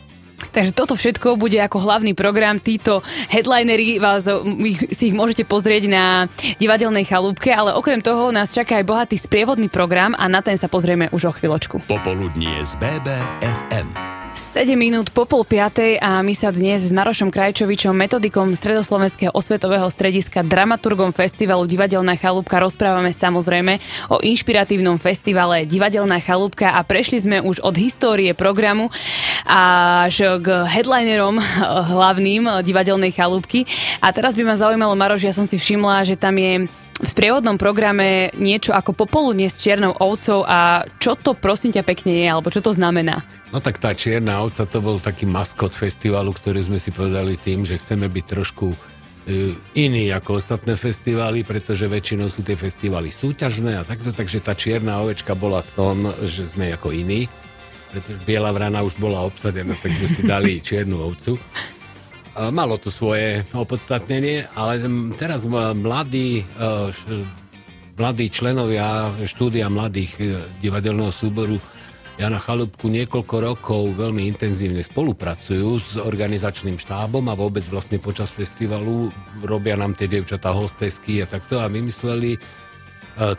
Takže 0.50 0.72
toto 0.72 0.96
všetko 0.96 1.36
bude 1.36 1.60
ako 1.60 1.84
hlavný 1.84 2.15
program. 2.15 2.58
Títo 2.60 3.05
headlinery 3.31 4.00
vás, 4.00 4.27
si 4.93 5.12
ich 5.12 5.15
môžete 5.15 5.43
pozrieť 5.46 5.91
na 5.91 6.27
divadelnej 6.58 7.05
chalúbke, 7.08 7.51
ale 7.51 7.75
okrem 7.75 8.00
toho 8.00 8.31
nás 8.31 8.51
čaká 8.51 8.79
aj 8.79 8.86
bohatý 8.88 9.15
sprievodný 9.15 9.67
program 9.67 10.15
a 10.15 10.25
na 10.31 10.39
ten 10.39 10.55
sa 10.55 10.72
pozrieme 10.72 11.12
už 11.12 11.29
o 11.29 11.34
chvíľočku. 11.36 11.86
Popoludnie 11.88 12.63
z 12.65 12.75
BBFM. 12.79 14.19
7 14.36 14.77
minút 14.77 15.09
po 15.09 15.25
pol 15.25 15.41
piatej 15.41 15.98
a 15.98 16.21
my 16.21 16.38
sa 16.38 16.53
dnes 16.53 16.86
s 16.86 16.93
Marošom 16.93 17.33
Krajčovičom, 17.33 17.98
metodikom 17.98 18.53
Stredoslovenského 18.53 19.33
osvetového 19.33 19.89
strediska, 19.89 20.45
dramaturgom 20.45 21.09
festivalu 21.09 21.65
Divadelná 21.65 22.13
chalúbka 22.13 22.62
rozprávame 22.62 23.09
samozrejme 23.09 23.81
o 24.13 24.21
inšpiratívnom 24.21 25.01
festivale 25.01 25.65
Divadelná 25.65 26.21
chalúbka 26.21 26.69
a 26.69 26.86
prešli 26.86 27.21
sme 27.24 27.38
už 27.41 27.65
od 27.65 27.74
histórie 27.81 28.38
programu 28.38 28.93
až 29.50 30.38
k 30.38 30.48
headlinerom 30.67 31.41
hlavným 31.93 32.62
Divadelnej 32.62 33.09
chalúbky. 33.15 33.65
A 33.98 34.13
teraz 34.13 34.38
by 34.38 34.45
ma 34.45 34.59
zaujímalo, 34.59 34.93
Maroš, 34.93 35.25
ja 35.25 35.33
som 35.33 35.50
si 35.50 35.57
všimla, 35.57 36.05
že 36.05 36.13
tam 36.13 36.38
je 36.38 36.69
v 37.00 37.08
sprievodnom 37.08 37.56
programe 37.56 38.27
niečo 38.36 38.75
ako 38.75 38.91
popoludne 38.91 39.48
s 39.48 39.63
čiernou 39.63 39.96
ovcou 39.96 40.44
a 40.44 40.84
čo 41.00 41.15
to 41.15 41.32
prosím 41.32 41.72
ťa 41.72 41.84
pekne 41.88 42.12
je, 42.12 42.27
alebo 42.27 42.51
čo 42.51 42.60
to 42.60 42.75
znamená? 42.75 43.24
No 43.56 43.63
tak 43.63 43.79
tá 43.79 43.96
čierna 43.96 44.44
ovca 44.44 44.68
to 44.68 44.84
bol 44.84 45.00
taký 45.00 45.24
maskot 45.24 45.72
festivalu, 45.72 46.36
ktorý 46.36 46.60
sme 46.60 46.77
si 46.77 46.91
povedali 46.91 47.39
tým, 47.39 47.63
že 47.63 47.79
chceme 47.79 48.12
byť 48.12 48.25
trošku 48.27 48.68
e, 48.75 48.77
iný 49.79 50.12
ako 50.12 50.44
ostatné 50.44 50.75
festivály, 50.75 51.48
pretože 51.48 51.88
väčšinou 51.88 52.27
sú 52.27 52.44
tie 52.44 52.60
festivály 52.60 53.15
súťažné 53.15 53.79
a 53.79 53.88
takto, 53.88 54.12
takže 54.12 54.44
tá 54.44 54.51
čierna 54.51 55.00
ovečka 55.00 55.39
bola 55.39 55.63
v 55.63 55.72
tom, 55.72 55.96
že 56.27 56.51
sme 56.51 56.75
ako 56.75 56.91
iní, 56.91 57.32
pretože 57.96 58.22
Biela 58.27 58.51
vrana 58.51 58.84
už 58.84 59.00
bola 59.00 59.24
obsadená, 59.24 59.74
tak 59.79 59.96
sme 59.96 60.08
si 60.12 60.22
dali 60.27 60.60
čiernu 60.68 61.00
ovcu. 61.00 61.39
Malo 62.38 62.77
to 62.77 62.93
svoje 62.93 63.41
opodstatnenie, 63.57 64.45
ale 64.53 64.86
teraz 65.17 65.50
mladí, 65.50 66.45
e, 66.45 66.74
mladí 67.98 68.29
členovia 68.29 69.09
štúdia 69.25 69.65
mladých 69.65 70.12
e, 70.21 70.24
divadelného 70.62 71.09
súboru 71.09 71.57
Jana 72.19 72.36
Chalúbku 72.36 72.91
niekoľko 72.91 73.36
rokov 73.39 73.81
veľmi 73.95 74.27
intenzívne 74.27 74.83
spolupracujú 74.83 75.67
s 75.79 75.95
organizačným 75.95 76.75
štábom 76.75 77.24
a 77.31 77.33
vôbec 77.33 77.63
vlastne 77.71 77.95
počas 77.95 78.27
festivalu 78.27 79.07
robia 79.39 79.79
nám 79.79 79.95
tie 79.95 80.12
dievčatá 80.12 80.51
hostesky 80.51 81.24
a 81.24 81.25
takto. 81.25 81.63
A 81.63 81.71
vymysleli 81.71 82.36
e, 82.36 82.39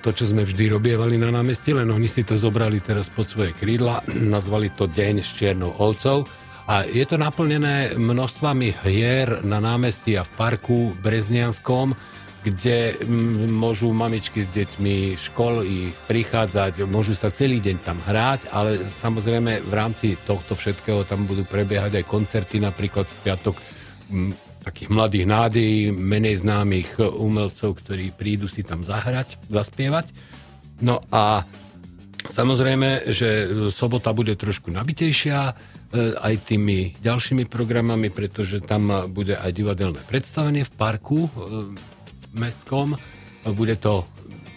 to, 0.03 0.11
čo 0.11 0.35
sme 0.35 0.43
vždy 0.43 0.73
robievali 0.73 1.15
na 1.15 1.31
námestí, 1.31 1.77
len 1.77 1.93
oni 1.93 2.09
si 2.11 2.27
to 2.27 2.35
zobrali 2.35 2.83
teraz 2.83 3.07
pod 3.07 3.31
svoje 3.31 3.55
krídla, 3.55 4.03
nazvali 4.35 4.73
to 4.75 4.91
Deň 4.91 5.23
s 5.23 5.31
čiernou 5.39 5.79
ovcou 5.79 6.27
a 6.71 6.87
je 6.87 7.03
to 7.03 7.19
naplnené 7.19 7.99
množstvami 7.99 8.87
hier 8.87 9.43
na 9.43 9.59
námestí 9.59 10.15
a 10.15 10.23
v 10.23 10.31
parku 10.39 10.95
Breznianskom, 11.03 11.99
kde 12.47 12.95
môžu 13.51 13.91
mamičky 13.91 14.47
s 14.47 14.55
deťmi 14.55 15.19
školy 15.19 15.91
prichádzať, 16.07 16.87
môžu 16.87 17.19
sa 17.19 17.35
celý 17.35 17.59
deň 17.59 17.77
tam 17.83 17.99
hrať, 17.99 18.55
ale 18.55 18.87
samozrejme 18.87 19.67
v 19.67 19.73
rámci 19.75 20.15
tohto 20.23 20.55
všetkého 20.55 21.03
tam 21.11 21.27
budú 21.27 21.43
prebiehať 21.43 22.01
aj 22.01 22.05
koncerty, 22.07 22.63
napríklad 22.63 23.11
v 23.11 23.19
piatok 23.27 23.57
takých 24.63 24.89
mladých 24.95 25.27
nádejí, 25.27 25.91
menej 25.91 26.47
známych 26.47 27.03
umelcov, 27.03 27.83
ktorí 27.83 28.15
prídu 28.15 28.47
si 28.47 28.63
tam 28.63 28.87
zahrať, 28.87 29.43
zaspievať. 29.51 30.07
No 30.87 31.03
a 31.11 31.43
samozrejme, 32.31 33.11
že 33.11 33.51
sobota 33.75 34.15
bude 34.15 34.39
trošku 34.39 34.71
nabitejšia, 34.71 35.80
aj 35.99 36.35
tými 36.47 36.95
ďalšími 37.03 37.51
programami, 37.51 38.15
pretože 38.15 38.63
tam 38.63 39.11
bude 39.11 39.35
aj 39.35 39.51
divadelné 39.51 39.99
predstavenie 40.07 40.63
v 40.63 40.73
parku 40.79 41.27
e, 41.27 41.31
mestskom. 42.39 42.95
Bude 43.59 43.75
to 43.75 44.07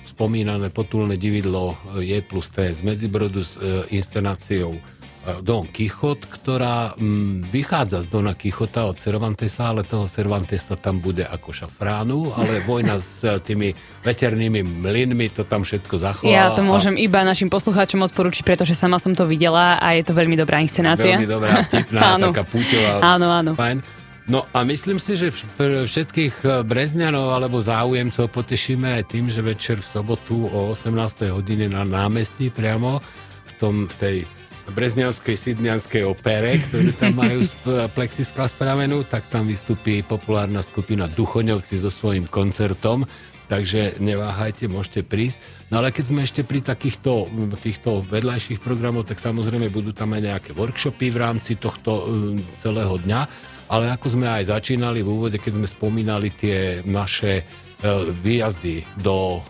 spomínané 0.05 0.69
potulné 0.69 1.17
dividlo 1.17 1.73
Je 1.97 2.21
plus 2.21 2.53
T 2.53 2.69
z 2.69 2.85
Medzibrodu 2.85 3.41
s 3.41 3.57
e, 3.57 3.81
inscenáciou 3.97 4.77
Don 5.23 5.63
Kichot, 5.71 6.27
ktorá 6.27 6.99
mm, 6.99 7.47
vychádza 7.47 8.03
z 8.03 8.11
Dona 8.11 8.35
Kichota 8.35 8.83
od 8.91 8.99
Cervantesa, 8.99 9.71
ale 9.71 9.87
toho 9.87 10.03
Cervantesa 10.11 10.75
tam 10.75 10.99
bude 10.99 11.23
ako 11.23 11.55
šafránu, 11.63 12.35
ale 12.35 12.59
vojna 12.67 12.99
s 12.99 13.23
tými 13.39 13.71
veternými 14.03 14.83
mlynmi 14.83 15.31
to 15.31 15.47
tam 15.47 15.63
všetko 15.63 15.95
zachová. 15.95 16.27
Ja 16.27 16.51
to 16.51 16.59
môžem 16.59 16.99
a... 16.99 16.99
iba 16.99 17.23
našim 17.23 17.47
poslucháčom 17.47 18.03
odporučiť, 18.11 18.43
pretože 18.43 18.75
sama 18.75 18.99
som 18.99 19.15
to 19.15 19.23
videla 19.23 19.79
a 19.79 19.95
je 19.95 20.03
to 20.03 20.11
veľmi 20.11 20.35
dobrá 20.35 20.59
inscenácia. 20.59 21.15
Veľmi 21.15 21.31
dobrá, 21.31 21.63
vtipná, 21.71 22.19
taká 22.27 22.43
púťová. 22.43 22.99
Áno, 22.99 23.27
áno. 23.31 23.51
Fajn. 23.55 24.03
No 24.27 24.47
a 24.55 24.63
myslím 24.63 24.99
si, 24.99 25.19
že 25.19 25.31
všetkých 25.87 26.35
eh, 26.43 26.51
brezňanov 26.67 27.31
alebo 27.31 27.63
záujemcov 27.63 28.27
potešíme 28.27 28.99
aj 28.99 29.03
tým, 29.07 29.31
že 29.31 29.39
večer 29.39 29.79
v 29.79 29.87
sobotu 29.87 30.51
o 30.51 30.75
18. 30.75 31.31
hodine 31.31 31.71
na 31.71 31.87
námestí 31.87 32.51
priamo 32.51 32.99
v, 33.47 33.51
tom, 33.55 33.87
v 33.87 33.95
tej 33.99 34.17
brezňanskej 34.71 35.35
sydnianskej 35.35 36.07
opere, 36.07 36.63
ktorú 36.63 36.95
tam 36.95 37.19
majú 37.19 37.43
z 37.43 37.51
plexiskla 37.91 38.47
spravenú, 38.47 39.03
tak 39.03 39.27
tam 39.27 39.51
vystupí 39.51 39.99
populárna 39.99 40.63
skupina 40.63 41.11
Duchoňovci 41.11 41.83
so 41.83 41.91
svojím 41.91 42.31
koncertom, 42.31 43.03
takže 43.51 43.99
neváhajte, 43.99 44.71
môžete 44.71 45.03
prísť. 45.03 45.43
No 45.67 45.83
ale 45.83 45.91
keď 45.91 46.05
sme 46.07 46.23
ešte 46.23 46.47
pri 46.47 46.63
takýchto 46.63 47.27
týchto 47.59 48.07
vedľajších 48.07 48.63
programoch, 48.63 49.03
tak 49.03 49.19
samozrejme 49.19 49.67
budú 49.67 49.91
tam 49.91 50.15
aj 50.15 50.21
nejaké 50.23 50.49
workshopy 50.55 51.11
v 51.11 51.17
rámci 51.19 51.59
tohto 51.59 51.91
um, 52.07 52.39
celého 52.63 52.95
dňa, 53.03 53.21
ale 53.67 53.91
ako 53.91 54.15
sme 54.15 54.31
aj 54.31 54.47
začínali 54.47 55.03
v 55.03 55.11
úvode, 55.11 55.37
keď 55.43 55.59
sme 55.59 55.67
spomínali 55.67 56.31
tie 56.31 56.79
naše 56.87 57.43
uh, 57.43 58.07
výjazdy 58.09 58.87
do 59.03 59.43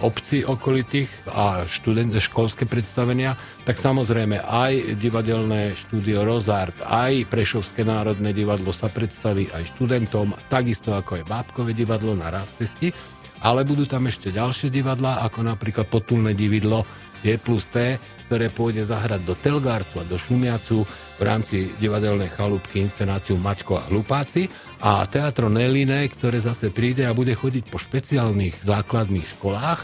obcí 0.00 0.44
okolitých 0.44 1.08
a 1.30 1.64
študent, 1.64 2.12
školské 2.16 2.68
predstavenia, 2.68 3.38
tak 3.64 3.80
samozrejme 3.80 4.42
aj 4.42 4.98
divadelné 5.00 5.74
štúdio 5.78 6.26
Rozart, 6.26 6.76
aj 6.84 7.26
Prešovské 7.30 7.86
národné 7.86 8.36
divadlo 8.36 8.74
sa 8.74 8.92
predstaví 8.92 9.48
aj 9.50 9.76
študentom, 9.76 10.36
takisto 10.52 10.92
ako 10.92 11.22
je 11.22 11.24
Bábkové 11.24 11.72
divadlo 11.72 12.12
na 12.12 12.28
cesti, 12.44 12.92
ale 13.40 13.68
budú 13.68 13.84
tam 13.84 14.08
ešte 14.08 14.32
ďalšie 14.32 14.72
divadlá, 14.72 15.20
ako 15.22 15.44
napríklad 15.44 15.86
Potulné 15.86 16.32
divadlo 16.32 16.88
je 17.22 17.34
plus 17.40 17.68
T, 17.70 17.96
ktoré 18.26 18.50
pôjde 18.50 18.82
zahrať 18.82 19.22
do 19.22 19.38
Telgartu 19.38 20.02
a 20.02 20.04
do 20.04 20.18
Šumiacu 20.18 20.82
v 21.16 21.22
rámci 21.22 21.70
divadelnej 21.78 22.28
chalúbky 22.34 22.82
inscenáciu 22.82 23.38
Mačko 23.38 23.78
a 23.78 23.86
hlupáci 23.86 24.50
a 24.82 25.06
Teatro 25.06 25.46
Neline, 25.46 26.10
ktoré 26.10 26.42
zase 26.42 26.74
príde 26.74 27.06
a 27.06 27.14
bude 27.14 27.32
chodiť 27.32 27.64
po 27.70 27.78
špeciálnych 27.78 28.66
základných 28.66 29.38
školách 29.38 29.80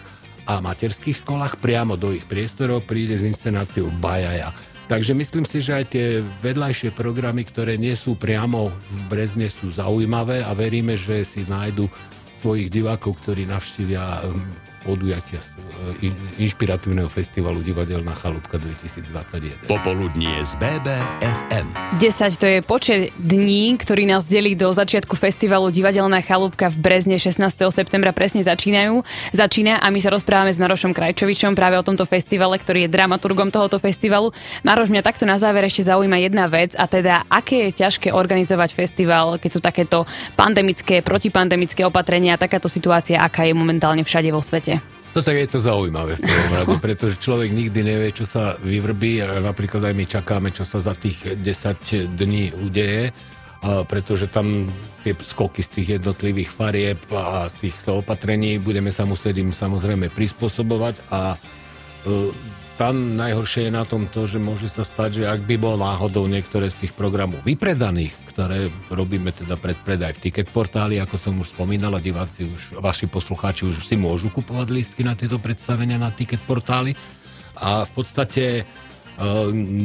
a 0.51 0.59
materských 0.59 1.23
školách 1.23 1.63
priamo 1.63 1.95
do 1.95 2.11
ich 2.11 2.27
priestorov 2.27 2.83
príde 2.83 3.15
s 3.15 3.23
inscenáciou 3.23 3.95
Bajaja. 4.03 4.51
Takže 4.91 5.15
myslím 5.15 5.47
si, 5.47 5.63
že 5.63 5.79
aj 5.79 5.85
tie 5.95 6.07
vedľajšie 6.43 6.91
programy, 6.93 7.47
ktoré 7.47 7.79
nie 7.79 7.95
sú 7.95 8.19
priamo 8.19 8.75
v 8.75 8.97
Brezne, 9.07 9.47
sú 9.47 9.71
zaujímavé 9.71 10.43
a 10.43 10.51
veríme, 10.53 10.99
že 10.99 11.23
si 11.23 11.47
nájdu 11.47 11.87
svojich 12.43 12.69
divákov, 12.69 13.23
ktorí 13.23 13.47
navštívia 13.47 14.27
podujatia 14.83 15.39
e, 16.03 16.11
inšpiratívneho 16.43 17.07
festivalu 17.07 17.63
Divadelná 17.63 18.13
chalúbka 18.19 18.59
2021. 18.59 19.71
Popoludnie 19.71 20.43
z 20.43 20.59
BBFM. 20.59 21.67
10 21.99 22.43
to 22.43 22.47
je 22.47 22.59
počet 22.61 23.15
dní, 23.17 23.79
ktorý 23.79 24.05
nás 24.11 24.27
delí 24.27 24.59
do 24.59 24.71
začiatku 24.75 25.15
festivalu 25.15 25.71
Divadelná 25.71 26.21
chalúbka 26.21 26.69
v 26.69 26.83
Brezne 26.83 27.17
16. 27.17 27.39
septembra 27.71 28.11
presne 28.11 28.43
začínajú. 28.43 29.07
Začína 29.31 29.79
a 29.79 29.87
my 29.89 29.99
sa 30.03 30.11
rozprávame 30.11 30.51
s 30.51 30.59
Marošom 30.59 30.91
Krajčovičom 30.93 31.55
práve 31.55 31.79
o 31.79 31.87
tomto 31.87 32.05
festivale, 32.05 32.59
ktorý 32.59 32.87
je 32.87 32.95
dramaturgom 32.95 33.49
tohoto 33.55 33.79
festivalu. 33.79 34.35
Maroš, 34.67 34.91
mňa 34.91 35.03
takto 35.05 35.25
na 35.29 35.39
záver 35.39 35.69
ešte 35.69 35.87
zaujíma 35.87 36.19
jedna 36.23 36.49
vec 36.49 36.75
a 36.75 36.89
teda, 36.89 37.29
aké 37.29 37.71
je 37.71 37.85
ťažké 37.85 38.09
organizovať 38.11 38.75
festival, 38.75 39.37
keď 39.37 39.51
sú 39.53 39.61
takéto 39.61 39.99
pandemické, 40.35 41.05
protipandemické 41.05 41.85
opatrenia, 41.85 42.41
takáto 42.41 42.67
situácia, 42.73 43.21
aká 43.21 43.45
je 43.45 43.53
momentálne 43.53 44.01
všade 44.01 44.33
vo 44.33 44.41
svete? 44.41 44.72
No 45.13 45.21
tak 45.21 45.37
je 45.37 45.49
to 45.49 45.61
zaujímavé 45.61 46.17
v 46.17 46.25
prvom 46.25 46.53
rade, 46.57 46.77
pretože 46.81 47.21
človek 47.21 47.53
nikdy 47.53 47.85
nevie, 47.85 48.17
čo 48.17 48.25
sa 48.25 48.57
vyvrbí. 48.57 49.21
Napríklad 49.45 49.93
aj 49.93 49.95
my 49.95 50.05
čakáme, 50.09 50.49
čo 50.57 50.65
sa 50.65 50.81
za 50.81 50.97
tých 50.97 51.37
10 51.37 52.17
dní 52.17 52.57
udeje, 52.57 53.13
pretože 53.61 54.33
tam 54.33 54.73
tie 55.05 55.13
skoky 55.13 55.61
z 55.61 55.69
tých 55.69 55.89
jednotlivých 56.01 56.51
farieb 56.51 57.01
a 57.13 57.45
z 57.53 57.69
týchto 57.69 58.01
opatrení 58.01 58.57
budeme 58.57 58.89
sa 58.89 59.05
musieť 59.05 59.45
im 59.45 59.53
samozrejme 59.53 60.09
prispôsobovať 60.09 60.95
a 61.13 61.37
e, 61.37 61.39
tam 62.81 63.21
najhoršie 63.21 63.69
je 63.69 63.73
na 63.73 63.85
tom 63.85 64.09
to, 64.09 64.25
že 64.25 64.41
môže 64.41 64.69
sa 64.73 64.83
stať, 64.83 65.23
že 65.23 65.25
ak 65.29 65.45
by 65.45 65.57
bol 65.61 65.77
náhodou 65.77 66.25
niektoré 66.25 66.73
z 66.73 66.87
tých 66.87 66.93
programov 66.97 67.45
vypredaných, 67.45 68.17
ktoré 68.33 68.73
robíme 68.89 69.29
teda 69.29 69.61
predpredaj 69.61 70.17
v 70.17 70.23
ticket 70.29 70.49
portáli, 70.49 70.97
ako 70.97 71.17
som 71.21 71.37
už 71.37 71.53
spomínal, 71.53 71.93
a 71.93 72.01
diváci 72.01 72.49
už, 72.49 72.81
vaši 72.81 73.07
poslucháči 73.13 73.69
už 73.69 73.85
si 73.85 73.97
môžu 74.01 74.33
kupovať 74.33 74.69
lístky 74.73 75.05
na 75.05 75.13
tieto 75.13 75.37
predstavenia 75.37 76.01
na 76.01 76.09
ticket 76.09 76.41
portáli. 76.49 76.97
A 77.61 77.85
v 77.85 77.91
podstate 77.93 78.45
eh, 78.63 78.67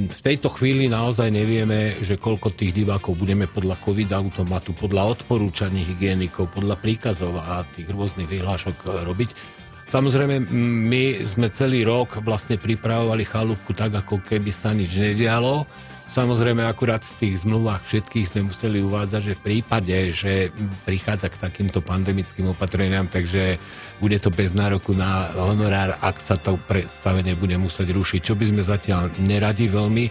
v 0.08 0.22
tejto 0.24 0.48
chvíli 0.48 0.88
naozaj 0.88 1.27
nevieme, 1.27 2.00
že 2.00 2.15
koľko 2.15 2.56
tých 2.56 2.72
divákov 2.72 3.20
budeme 3.20 3.51
podľa 3.51 3.75
COVID-automatu, 3.84 4.72
podľa 4.72 5.20
odporúčaní 5.20 5.84
hygienikov, 5.84 6.56
podľa 6.56 6.79
príkazov 6.79 7.36
a 7.36 7.67
tých 7.75 7.91
rôznych 7.91 8.32
vyhlášok 8.32 9.03
robiť. 9.03 9.58
Samozrejme, 9.88 10.51
my 10.84 11.24
sme 11.24 11.48
celý 11.48 11.88
rok 11.88 12.20
vlastne 12.20 12.60
pripravovali 12.60 13.24
chalúbku 13.24 13.72
tak, 13.72 13.96
ako 13.96 14.20
keby 14.20 14.51
sa 14.51 14.75
nič 14.75 14.91
nedialo. 14.91 15.63
Samozrejme, 16.08 16.63
akurát 16.63 17.03
v 17.03 17.15
tých 17.24 17.44
zmluvách 17.48 17.84
všetkých 17.84 18.27
sme 18.32 18.48
museli 18.51 18.79
uvádzať, 18.84 19.22
že 19.24 19.38
v 19.39 19.44
prípade, 19.44 19.96
že 20.12 20.51
prichádza 20.88 21.27
k 21.27 21.39
takýmto 21.39 21.84
pandemickým 21.84 22.51
opatreniam, 22.51 23.12
takže 23.12 23.60
bude 24.00 24.20
to 24.20 24.32
bez 24.32 24.56
nároku 24.56 24.91
na 24.96 25.32
honorár, 25.36 26.00
ak 26.00 26.20
sa 26.20 26.39
to 26.39 26.60
predstavenie 26.67 27.36
bude 27.36 27.60
musieť 27.60 27.91
rušiť, 27.91 28.20
čo 28.24 28.39
by 28.39 28.44
sme 28.44 28.63
zatiaľ 28.63 29.12
neradi 29.20 29.67
veľmi, 29.67 30.08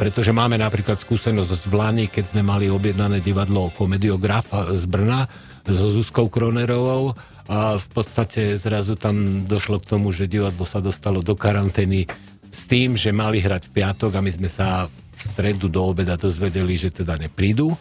pretože 0.00 0.32
máme 0.32 0.60
napríklad 0.60 1.00
skúsenosť 1.00 1.52
z 1.52 1.64
Vlány, 1.68 2.04
keď 2.08 2.36
sme 2.36 2.44
mali 2.44 2.68
objednané 2.68 3.20
divadlo 3.24 3.72
Komediograf 3.72 4.52
z 4.76 4.84
Brna 4.88 5.24
so 5.68 5.88
Zuzkou 5.88 6.32
Kronerovou, 6.32 7.16
a 7.46 7.78
v 7.78 7.88
podstate 7.94 8.58
zrazu 8.58 8.98
tam 8.98 9.46
došlo 9.46 9.78
k 9.78 9.88
tomu, 9.94 10.10
že 10.10 10.26
divadlo 10.26 10.66
sa 10.66 10.82
dostalo 10.82 11.22
do 11.22 11.38
karantény 11.38 12.10
s 12.50 12.66
tým, 12.66 12.98
že 12.98 13.14
mali 13.14 13.38
hrať 13.38 13.70
v 13.70 13.74
piatok 13.82 14.18
a 14.18 14.24
my 14.24 14.30
sme 14.34 14.50
sa 14.50 14.90
v 14.90 15.20
stredu 15.20 15.70
do 15.70 15.80
obeda 15.86 16.18
dozvedeli, 16.18 16.74
že 16.74 16.90
teda 16.90 17.14
neprídu. 17.16 17.78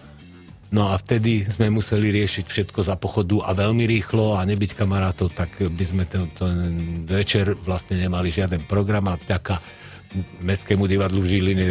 No 0.74 0.92
a 0.92 0.98
vtedy 0.98 1.46
sme 1.46 1.70
museli 1.70 2.10
riešiť 2.12 2.46
všetko 2.46 2.80
za 2.84 2.98
pochodu 2.98 3.46
a 3.48 3.54
veľmi 3.54 3.86
rýchlo 3.86 4.36
a 4.36 4.44
nebyť 4.44 4.76
kamarátov, 4.76 5.32
tak 5.32 5.62
by 5.62 5.86
sme 5.86 6.04
ten, 6.10 6.26
ten 6.34 6.56
večer 7.06 7.54
vlastne 7.64 8.02
nemali 8.02 8.34
žiaden 8.34 8.66
program 8.66 9.08
a 9.08 9.16
vďaka 9.16 9.85
Mestskému 10.40 10.88
divadlu 10.88 11.20
v 11.20 11.28
Žiline 11.28 11.68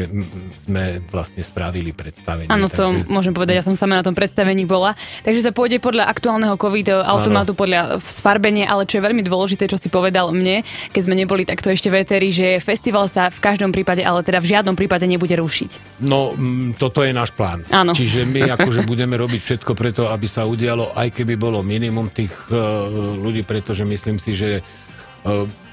sme 0.66 1.00
vlastne 1.08 1.40
spravili 1.40 1.96
predstavenie. 1.96 2.50
Áno, 2.52 2.68
to 2.68 2.92
takže... 2.92 3.08
môžem 3.08 3.32
povedať, 3.32 3.60
ja 3.60 3.64
som 3.64 3.72
sama 3.78 3.96
na 3.96 4.04
tom 4.04 4.12
predstavení 4.12 4.68
bola. 4.68 4.92
Takže 5.24 5.48
sa 5.48 5.52
pôjde 5.54 5.80
podľa 5.80 6.10
aktuálneho 6.10 6.58
COVID 6.60 7.04
automatu, 7.04 7.56
ano. 7.56 7.60
podľa 7.60 7.80
sfarbenia, 8.04 8.68
ale 8.68 8.84
čo 8.84 9.00
je 9.00 9.06
veľmi 9.06 9.24
dôležité, 9.24 9.64
čo 9.64 9.80
si 9.80 9.88
povedal 9.88 10.34
mne, 10.34 10.66
keď 10.92 11.02
sme 11.02 11.16
neboli 11.16 11.48
takto 11.48 11.72
ešte 11.72 11.88
veteri, 11.88 12.34
že 12.34 12.60
festival 12.60 13.08
sa 13.08 13.32
v 13.32 13.40
každom 13.40 13.72
prípade, 13.72 14.04
ale 14.04 14.20
teda 14.20 14.44
v 14.44 14.50
žiadnom 14.52 14.76
prípade 14.76 15.08
nebude 15.08 15.32
rušiť. 15.38 16.02
No, 16.04 16.36
m, 16.36 16.76
toto 16.76 17.00
je 17.00 17.16
náš 17.16 17.32
plán. 17.32 17.64
Áno. 17.72 17.96
Čiže 17.96 18.28
my 18.28 18.48
akože 18.60 18.84
budeme 18.84 19.16
robiť 19.16 19.40
všetko 19.40 19.72
preto, 19.72 20.12
aby 20.12 20.28
sa 20.28 20.44
udialo, 20.44 20.92
aj 20.92 21.08
keby 21.14 21.40
bolo 21.40 21.64
minimum 21.64 22.12
tých 22.12 22.32
uh, 22.52 22.86
ľudí, 23.18 23.46
pretože 23.46 23.86
myslím 23.88 24.20
si, 24.20 24.36
že 24.36 24.60
uh, 24.60 25.63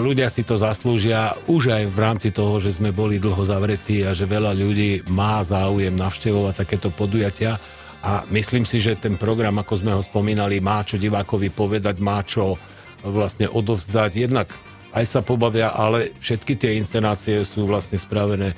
ľudia 0.00 0.30
si 0.30 0.46
to 0.46 0.54
zaslúžia 0.54 1.34
už 1.50 1.74
aj 1.74 1.84
v 1.90 1.98
rámci 1.98 2.28
toho, 2.30 2.62
že 2.62 2.78
sme 2.78 2.94
boli 2.94 3.18
dlho 3.18 3.42
zavretí 3.42 4.06
a 4.06 4.14
že 4.14 4.30
veľa 4.30 4.54
ľudí 4.54 5.10
má 5.10 5.42
záujem 5.42 5.90
navštevovať 5.90 6.54
takéto 6.54 6.88
podujatia 6.94 7.58
a 8.00 8.24
myslím 8.32 8.64
si, 8.64 8.80
že 8.80 8.96
ten 8.96 9.18
program, 9.18 9.60
ako 9.60 9.74
sme 9.76 9.92
ho 9.92 10.02
spomínali, 10.02 10.62
má 10.62 10.80
čo 10.86 10.96
divákovi 10.96 11.52
povedať, 11.52 12.00
má 12.00 12.22
čo 12.24 12.56
vlastne 13.04 13.50
odovzdať. 13.50 14.10
Jednak 14.16 14.48
aj 14.96 15.04
sa 15.04 15.20
pobavia, 15.20 15.74
ale 15.74 16.16
všetky 16.18 16.56
tie 16.56 16.80
inscenácie 16.80 17.44
sú 17.44 17.68
vlastne 17.68 18.00
spravené 18.00 18.54
e, 18.54 18.56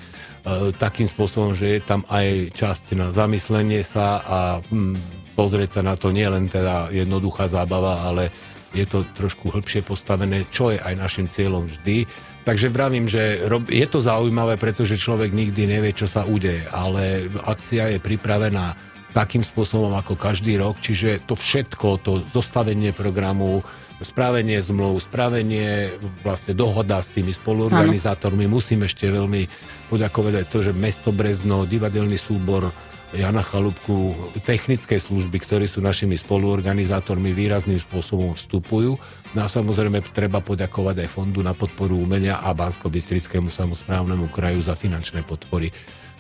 takým 0.79 1.11
spôsobom, 1.11 1.53
že 1.59 1.79
je 1.79 1.81
tam 1.83 2.07
aj 2.09 2.55
časť 2.55 2.95
na 2.97 3.11
zamyslenie 3.11 3.83
sa 3.83 4.23
a 4.23 4.39
hm, 4.63 4.97
pozrieť 5.35 5.81
sa 5.81 5.83
na 5.85 5.95
to 5.99 6.15
nie 6.15 6.25
len 6.25 6.47
teda 6.47 6.93
jednoduchá 6.95 7.51
zábava, 7.51 8.07
ale 8.07 8.33
je 8.73 8.85
to 8.89 9.05
trošku 9.17 9.53
hĺbšie 9.53 9.85
postavené, 9.85 10.49
čo 10.49 10.73
je 10.73 10.81
aj 10.81 10.95
našim 10.97 11.27
cieľom 11.29 11.69
vždy. 11.69 12.09
Takže 12.43 12.75
vravím, 12.75 13.07
že 13.07 13.39
je 13.71 13.87
to 13.87 14.03
zaujímavé, 14.03 14.59
pretože 14.59 14.99
človek 14.99 15.31
nikdy 15.31 15.69
nevie, 15.69 15.95
čo 15.95 16.11
sa 16.11 16.27
udeje, 16.27 16.67
ale 16.67 17.31
akcia 17.47 17.95
je 17.95 17.99
pripravená 18.03 18.75
takým 19.13 19.45
spôsobom 19.45 19.93
ako 19.95 20.17
každý 20.17 20.57
rok, 20.57 20.81
čiže 20.81 21.23
to 21.29 21.37
všetko, 21.37 22.01
to 22.01 22.13
zostavenie 22.33 22.91
programu, 22.97 23.61
správenie 24.03 24.59
zmluv, 24.59 24.99
správenie 24.99 25.95
vlastne 26.27 26.57
dohoda 26.57 26.99
s 26.99 27.15
tými 27.15 27.31
spoluorganizátormi. 27.31 28.51
Musím 28.51 28.89
ešte 28.89 29.07
veľmi 29.07 29.47
poďakovať 29.93 30.33
aj 30.43 30.47
to, 30.51 30.59
že 30.67 30.73
mesto 30.75 31.15
Brezno, 31.15 31.69
divadelný 31.69 32.19
súbor, 32.19 32.73
Jana 33.13 33.45
Chalúbku, 33.45 34.17
technické 34.49 34.97
služby, 34.97 35.37
ktorí 35.45 35.69
sú 35.69 35.85
našimi 35.85 36.17
spoluorganizátormi, 36.17 37.37
výrazným 37.37 37.77
spôsobom 37.77 38.33
vstupujú. 38.33 38.97
No 39.37 39.41
a 39.45 39.49
samozrejme 39.53 40.01
treba 40.17 40.41
poďakovať 40.41 41.05
aj 41.05 41.13
Fondu 41.13 41.45
na 41.45 41.53
podporu 41.53 42.01
umenia 42.01 42.41
a 42.41 42.57
Bansko-Bystrickému 42.57 43.53
samozprávnemu 43.53 44.33
kraju 44.33 44.65
za 44.65 44.73
finančné 44.73 45.29
podpory. 45.29 45.69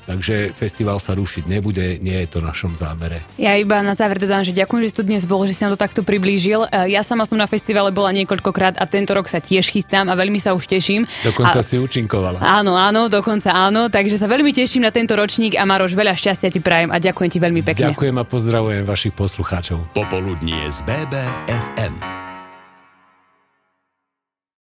Takže 0.03 0.51
festival 0.53 0.99
sa 0.99 1.15
rušiť 1.15 1.47
nebude, 1.47 2.03
nie 2.03 2.19
je 2.25 2.29
to 2.29 2.38
v 2.43 2.51
našom 2.51 2.75
zámere. 2.75 3.23
Ja 3.38 3.55
iba 3.55 3.79
na 3.87 3.95
záver 3.95 4.19
dodám, 4.19 4.43
že 4.43 4.51
ďakujem, 4.51 4.83
že 4.83 4.91
si 4.91 4.97
tu 4.99 5.05
dnes 5.07 5.23
bol, 5.25 5.47
že 5.47 5.55
si 5.55 5.62
nám 5.62 5.79
to 5.79 5.81
takto 5.81 6.03
priblížil. 6.03 6.67
E, 6.67 6.91
ja 6.91 7.07
sama 7.07 7.23
som 7.23 7.38
na 7.38 7.47
festivale 7.47 7.95
bola 7.95 8.11
niekoľkokrát 8.11 8.79
a 8.79 8.85
tento 8.91 9.15
rok 9.15 9.31
sa 9.31 9.38
tiež 9.38 9.71
chystám 9.71 10.11
a 10.11 10.19
veľmi 10.19 10.43
sa 10.43 10.59
už 10.59 10.67
teším. 10.67 11.07
Dokonca 11.23 11.62
a... 11.62 11.67
si 11.67 11.79
účinkovala. 11.79 12.43
Áno, 12.43 12.75
áno, 12.75 13.07
dokonca 13.07 13.55
áno, 13.55 13.87
takže 13.87 14.19
sa 14.19 14.27
veľmi 14.27 14.51
teším 14.51 14.83
na 14.83 14.91
tento 14.91 15.15
ročník 15.15 15.55
a 15.55 15.62
Maroš, 15.62 15.95
veľa 15.95 16.19
šťastia 16.19 16.51
ti 16.51 16.59
prajem 16.59 16.91
a 16.91 16.99
ďakujem 16.99 17.31
ti 17.31 17.38
veľmi 17.38 17.62
pekne. 17.62 17.95
Ďakujem 17.95 18.17
a 18.19 18.25
pozdravujem 18.27 18.83
vašich 18.83 19.15
poslucháčov. 19.15 19.95
Popoludnie 19.95 20.67
z 20.71 20.83
BBFM. 20.83 22.22